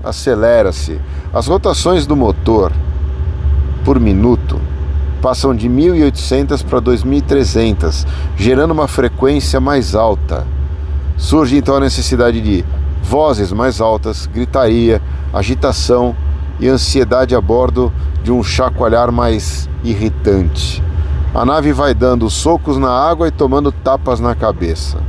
acelera-se. 0.03 1.00
As 1.34 1.48
rotações 1.48 2.06
do 2.06 2.15
motor 2.15 2.72
por 3.84 4.00
minuto 4.00 4.60
passam 5.27 5.53
de 5.53 5.67
1.800 5.67 6.63
para 6.63 6.81
2.300, 6.81 8.07
gerando 8.38 8.72
uma 8.72 8.88
frequência 8.88 9.60
mais 9.60 9.93
alta. 9.93 10.48
Surge 11.17 11.57
então 11.57 11.75
a 11.75 11.81
necessidade 11.81 12.39
de 12.39 12.63
vozes 13.03 13.51
mais 13.51 13.81
altas, 13.81 14.25
gritaria, 14.25 15.01
agitação 15.34 16.15
e 16.62 16.69
ansiedade 16.69 17.36
a 17.36 17.41
bordo 17.41 17.91
de 18.24 18.31
um 18.31 18.41
chacoalhar 18.41 19.12
mais 19.12 19.69
irritante. 19.84 20.81
A 21.36 21.43
nave 21.43 21.74
vai 21.74 21.93
dando 21.93 22.29
socos 22.29 22.77
na 22.77 22.89
água 22.89 23.27
e 23.27 23.31
tomando 23.31 23.69
tapas 23.69 24.22
na 24.22 24.34
cabeça. 24.34 25.00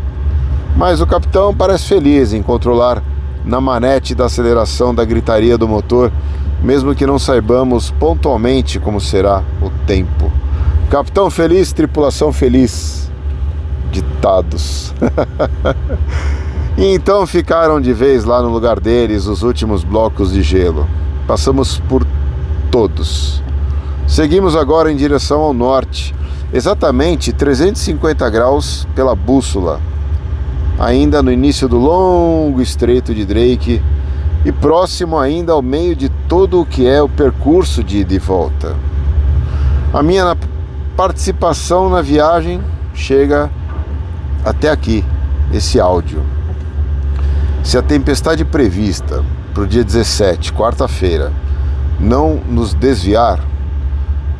Mas 0.76 1.00
o 1.00 1.06
capitão 1.06 1.54
parece 1.54 1.86
feliz 1.86 2.32
em 2.32 2.42
controlar 2.42 3.04
na 3.44 3.60
manete 3.60 4.16
da 4.16 4.24
aceleração 4.24 4.92
da 4.92 5.04
gritaria 5.04 5.56
do 5.56 5.68
motor, 5.68 6.10
mesmo 6.62 6.94
que 6.94 7.06
não 7.06 7.18
saibamos 7.18 7.90
pontualmente 7.90 8.80
como 8.80 9.00
será 9.00 9.42
o 9.62 9.70
tempo. 9.86 10.32
Capitão 10.90 11.30
feliz, 11.30 11.72
tripulação 11.72 12.32
feliz. 12.32 13.10
Ditados. 13.90 14.94
e 16.76 16.86
então 16.86 17.26
ficaram 17.26 17.80
de 17.80 17.92
vez 17.92 18.24
lá 18.24 18.42
no 18.42 18.48
lugar 18.48 18.80
deles 18.80 19.26
os 19.26 19.42
últimos 19.42 19.84
blocos 19.84 20.32
de 20.32 20.42
gelo. 20.42 20.86
Passamos 21.26 21.78
por 21.88 22.06
todos. 22.70 23.42
Seguimos 24.06 24.56
agora 24.56 24.90
em 24.90 24.96
direção 24.96 25.42
ao 25.42 25.52
norte, 25.52 26.14
exatamente 26.52 27.32
350 27.32 28.28
graus 28.30 28.88
pela 28.94 29.14
bússola, 29.14 29.80
ainda 30.78 31.22
no 31.22 31.30
início 31.30 31.68
do 31.68 31.76
longo 31.76 32.62
estreito 32.62 33.14
de 33.14 33.26
Drake 33.26 33.82
e 34.48 34.52
próximo 34.52 35.18
ainda 35.18 35.52
ao 35.52 35.60
meio 35.60 35.94
de 35.94 36.08
todo 36.08 36.62
o 36.62 36.64
que 36.64 36.86
é 36.86 37.02
o 37.02 37.08
percurso 37.08 37.84
de 37.84 37.98
ida 37.98 38.14
e 38.14 38.18
volta. 38.18 38.74
A 39.92 40.02
minha 40.02 40.34
participação 40.96 41.90
na 41.90 42.00
viagem 42.00 42.58
chega 42.94 43.50
até 44.42 44.70
aqui, 44.70 45.04
esse 45.52 45.78
áudio. 45.78 46.22
Se 47.62 47.76
a 47.76 47.82
tempestade 47.82 48.42
prevista 48.42 49.22
para 49.52 49.64
o 49.64 49.66
dia 49.66 49.84
17, 49.84 50.54
quarta-feira, 50.54 51.30
não 52.00 52.40
nos 52.48 52.72
desviar, 52.72 53.44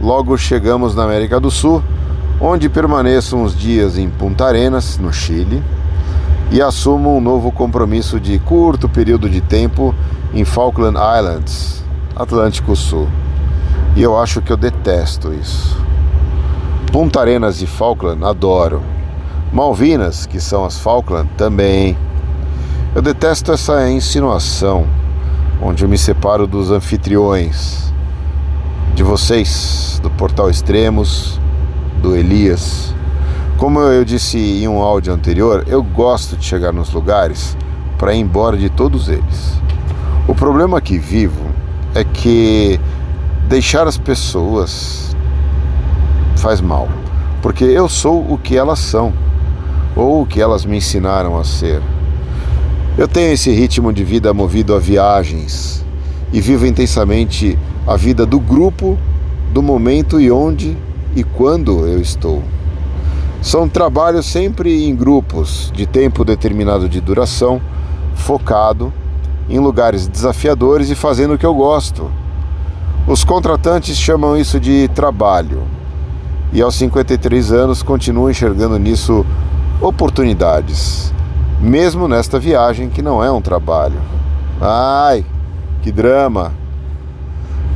logo 0.00 0.38
chegamos 0.38 0.94
na 0.94 1.04
América 1.04 1.38
do 1.38 1.50
Sul, 1.50 1.82
onde 2.40 2.70
permaneço 2.70 3.36
uns 3.36 3.54
dias 3.54 3.98
em 3.98 4.08
Punta 4.08 4.46
Arenas, 4.46 4.96
no 4.96 5.12
Chile, 5.12 5.62
e 6.50 6.62
assumo 6.62 7.16
um 7.16 7.20
novo 7.20 7.52
compromisso 7.52 8.18
de 8.18 8.38
curto 8.38 8.88
período 8.88 9.28
de 9.28 9.40
tempo 9.40 9.94
em 10.32 10.44
Falkland 10.44 10.96
Islands, 10.96 11.84
Atlântico 12.16 12.74
Sul. 12.74 13.08
E 13.94 14.02
eu 14.02 14.18
acho 14.18 14.40
que 14.40 14.52
eu 14.52 14.56
detesto 14.56 15.32
isso. 15.32 15.76
Punta 16.92 17.20
Arenas 17.20 17.60
e 17.60 17.66
Falkland 17.66 18.24
adoro. 18.24 18.82
Malvinas, 19.52 20.26
que 20.26 20.40
são 20.40 20.64
as 20.64 20.78
Falkland, 20.78 21.28
também. 21.36 21.96
Eu 22.94 23.02
detesto 23.02 23.52
essa 23.52 23.88
insinuação 23.90 24.86
onde 25.60 25.84
eu 25.84 25.88
me 25.88 25.98
separo 25.98 26.46
dos 26.46 26.70
anfitriões, 26.70 27.92
de 28.94 29.02
vocês, 29.02 30.00
do 30.02 30.10
Portal 30.10 30.48
Extremos, 30.48 31.40
do 32.00 32.16
Elias. 32.16 32.94
Como 33.58 33.80
eu 33.80 34.04
disse 34.04 34.38
em 34.38 34.68
um 34.68 34.80
áudio 34.80 35.12
anterior, 35.12 35.64
eu 35.66 35.82
gosto 35.82 36.36
de 36.36 36.44
chegar 36.44 36.72
nos 36.72 36.92
lugares 36.92 37.56
para 37.98 38.14
ir 38.14 38.20
embora 38.20 38.56
de 38.56 38.70
todos 38.70 39.08
eles. 39.08 39.52
O 40.28 40.34
problema 40.34 40.80
que 40.80 40.96
vivo 40.96 41.44
é 41.92 42.04
que 42.04 42.78
deixar 43.48 43.88
as 43.88 43.98
pessoas 43.98 45.16
faz 46.36 46.60
mal, 46.60 46.88
porque 47.42 47.64
eu 47.64 47.88
sou 47.88 48.32
o 48.32 48.38
que 48.38 48.56
elas 48.56 48.78
são, 48.78 49.12
ou 49.96 50.22
o 50.22 50.26
que 50.26 50.40
elas 50.40 50.64
me 50.64 50.76
ensinaram 50.76 51.36
a 51.36 51.42
ser. 51.42 51.82
Eu 52.96 53.08
tenho 53.08 53.32
esse 53.32 53.50
ritmo 53.50 53.92
de 53.92 54.04
vida 54.04 54.32
movido 54.32 54.72
a 54.72 54.78
viagens 54.78 55.84
e 56.32 56.40
vivo 56.40 56.64
intensamente 56.64 57.58
a 57.88 57.96
vida 57.96 58.24
do 58.24 58.38
grupo, 58.38 58.96
do 59.52 59.60
momento 59.60 60.20
e 60.20 60.30
onde 60.30 60.76
e 61.16 61.24
quando 61.24 61.88
eu 61.88 62.00
estou. 62.00 62.40
São 63.40 63.68
trabalhos 63.68 64.26
sempre 64.26 64.86
em 64.86 64.94
grupos, 64.94 65.72
de 65.74 65.86
tempo 65.86 66.24
determinado 66.24 66.88
de 66.88 67.00
duração, 67.00 67.60
focado, 68.14 68.92
em 69.48 69.58
lugares 69.58 70.06
desafiadores 70.06 70.90
e 70.90 70.94
fazendo 70.94 71.34
o 71.34 71.38
que 71.38 71.46
eu 71.46 71.54
gosto. 71.54 72.10
Os 73.06 73.24
contratantes 73.24 73.96
chamam 73.96 74.36
isso 74.36 74.60
de 74.60 74.88
trabalho. 74.88 75.62
E 76.52 76.60
aos 76.60 76.74
53 76.74 77.52
anos 77.52 77.82
continuo 77.82 78.30
enxergando 78.30 78.78
nisso 78.78 79.24
oportunidades 79.80 81.12
mesmo 81.60 82.06
nesta 82.06 82.38
viagem 82.38 82.88
que 82.88 83.02
não 83.02 83.22
é 83.22 83.30
um 83.30 83.40
trabalho. 83.40 84.00
Ai, 84.60 85.24
que 85.82 85.90
drama! 85.90 86.52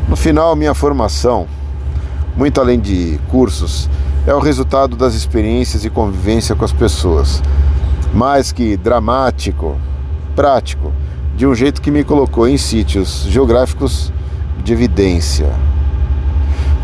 No 0.08 0.16
final, 0.16 0.54
minha 0.54 0.74
formação, 0.74 1.46
muito 2.36 2.60
além 2.60 2.78
de 2.78 3.18
cursos, 3.28 3.88
é 4.26 4.34
o 4.34 4.38
resultado 4.38 4.96
das 4.96 5.14
experiências 5.14 5.84
e 5.84 5.90
convivência 5.90 6.54
com 6.54 6.64
as 6.64 6.72
pessoas. 6.72 7.42
Mais 8.14 8.52
que 8.52 8.76
dramático, 8.76 9.76
prático, 10.36 10.92
de 11.36 11.46
um 11.46 11.54
jeito 11.54 11.82
que 11.82 11.90
me 11.90 12.04
colocou 12.04 12.46
em 12.46 12.56
sítios 12.56 13.26
geográficos 13.28 14.12
de 14.62 14.72
evidência. 14.72 15.50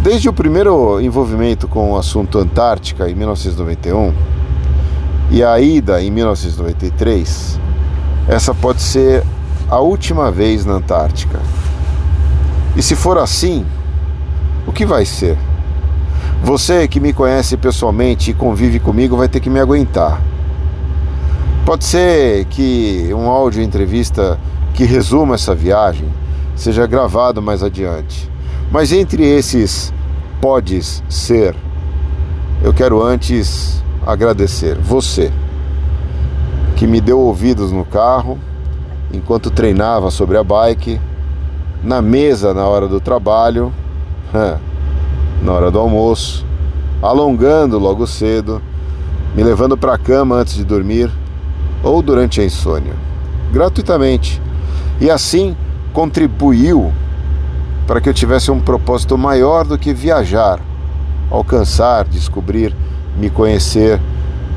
Desde 0.01 0.29
o 0.29 0.33
primeiro 0.33 1.01
envolvimento 1.01 1.69
com 1.69 1.93
o 1.93 1.97
assunto 1.97 2.39
Antártica, 2.39 3.09
em 3.09 3.15
1991, 3.15 4.13
e 5.31 5.45
a 5.45 5.61
ida 5.61 6.03
em 6.03 6.11
1993, 6.11 7.61
essa 8.27 8.55
pode 8.55 8.81
ser 8.81 9.23
a 9.71 9.79
última 9.79 10.33
vez 10.33 10.65
na 10.65 10.75
Antártica. 10.75 11.39
E 12.75 12.83
se 12.83 12.97
for 12.97 13.19
assim, 13.19 13.65
o 14.67 14.73
que 14.73 14.87
vai 14.87 15.05
ser? 15.05 15.37
Você 16.43 16.87
que 16.89 17.01
me 17.01 17.13
conhece 17.13 17.57
pessoalmente 17.57 18.31
e 18.31 18.35
convive 18.35 18.79
comigo 18.79 19.17
vai 19.17 19.29
ter 19.29 19.41
que 19.41 19.51
me 19.51 19.61
aguentar. 19.61 20.21
Pode 21.67 21.85
ser 21.85 22.45
que 22.47 23.11
um 23.13 23.29
áudio 23.29 23.63
entrevista 23.63 24.39
que 24.73 24.85
resuma 24.85 25.35
essa 25.35 25.55
viagem 25.55 26.09
seja 26.57 26.87
gravado 26.87 27.43
mais 27.43 27.63
adiante. 27.63 28.31
Mas 28.71 28.93
entre 28.93 29.25
esses 29.25 29.93
podes 30.41 31.03
ser, 31.09 31.55
eu 32.63 32.73
quero 32.73 33.03
antes 33.03 33.85
agradecer 34.07 34.79
você 34.79 35.33
que 36.77 36.87
me 36.87 37.01
deu 37.01 37.19
ouvidos 37.19 37.73
no 37.73 37.85
carro 37.85 38.39
enquanto 39.13 39.51
treinava 39.51 40.11
sobre 40.11 40.37
a 40.37 40.45
bike, 40.45 41.01
na 41.83 42.01
mesa 42.01 42.55
na 42.55 42.67
hora 42.67 42.87
do 42.87 43.01
trabalho, 43.01 43.73
na 45.43 45.53
hora 45.53 45.71
do 45.71 45.79
almoço, 45.79 46.45
alongando 47.03 47.79
logo 47.79 48.07
cedo, 48.07 48.61
me 49.35 49.43
levando 49.43 49.77
para 49.77 49.95
a 49.95 49.99
cama 49.99 50.37
antes 50.37 50.55
de 50.55 50.65
dormir 50.65 51.11
ou 51.83 52.03
durante 52.03 52.41
a 52.41 52.45
insônia, 52.45 52.95
gratuitamente. 53.53 54.41
E 55.01 55.11
assim 55.11 55.57
contribuiu 55.93 56.93
para 57.87 58.01
que 58.01 58.09
eu 58.09 58.15
tivesse 58.15 58.51
um 58.51 58.61
propósito 58.61 59.17
maior 59.17 59.65
do 59.65 59.79
que 59.79 59.95
viajar, 59.95 60.61
alcançar, 61.31 62.05
descobrir 62.05 62.75
me 63.19 63.29
conhecer, 63.29 64.01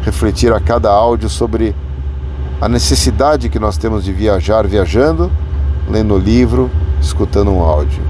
refletir 0.03 0.53
a 0.53 0.59
cada 0.59 0.89
áudio 0.89 1.29
sobre 1.29 1.75
a 2.61 2.69
necessidade 2.69 3.49
que 3.49 3.57
nós 3.57 3.77
temos 3.77 4.03
de 4.03 4.13
viajar 4.13 4.67
viajando, 4.67 5.31
lendo 5.89 6.17
livro, 6.17 6.69
escutando 7.01 7.51
um 7.51 7.61
áudio. 7.61 8.03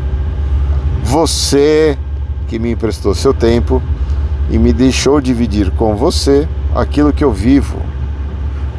Você 1.03 1.97
que 2.51 2.59
me 2.59 2.71
emprestou 2.71 3.15
seu 3.15 3.33
tempo 3.33 3.81
e 4.49 4.59
me 4.59 4.73
deixou 4.73 5.21
dividir 5.21 5.71
com 5.71 5.95
você 5.95 6.45
aquilo 6.75 7.13
que 7.13 7.23
eu 7.23 7.31
vivo, 7.31 7.77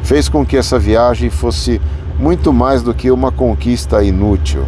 fez 0.03 0.29
com 0.29 0.45
que 0.45 0.55
essa 0.55 0.77
viagem 0.77 1.31
fosse 1.31 1.81
muito 2.19 2.53
mais 2.53 2.83
do 2.83 2.93
que 2.93 3.09
uma 3.09 3.31
conquista 3.31 4.03
inútil. 4.03 4.63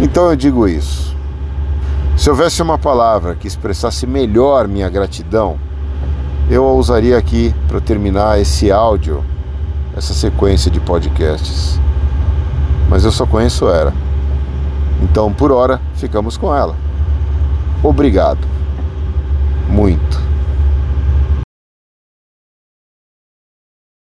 Então 0.00 0.28
eu 0.30 0.34
digo 0.34 0.66
isso. 0.66 1.14
Se 2.16 2.28
houvesse 2.28 2.60
uma 2.60 2.76
palavra 2.76 3.36
que 3.36 3.46
expressasse 3.46 4.04
melhor 4.04 4.66
minha 4.66 4.90
gratidão, 4.90 5.56
eu 6.50 6.66
a 6.66 6.72
usaria 6.72 7.16
aqui 7.16 7.54
para 7.68 7.80
terminar 7.80 8.40
esse 8.40 8.72
áudio, 8.72 9.24
essa 9.96 10.12
sequência 10.12 10.72
de 10.72 10.80
podcasts. 10.80 11.78
Mas 12.88 13.04
eu 13.04 13.12
só 13.12 13.24
conheço 13.24 13.68
ela. 13.68 13.94
Então, 15.00 15.32
por 15.32 15.52
hora, 15.52 15.80
ficamos 15.94 16.36
com 16.36 16.52
ela. 16.52 16.89
Obrigado. 17.82 18.38
Muito. 19.68 20.29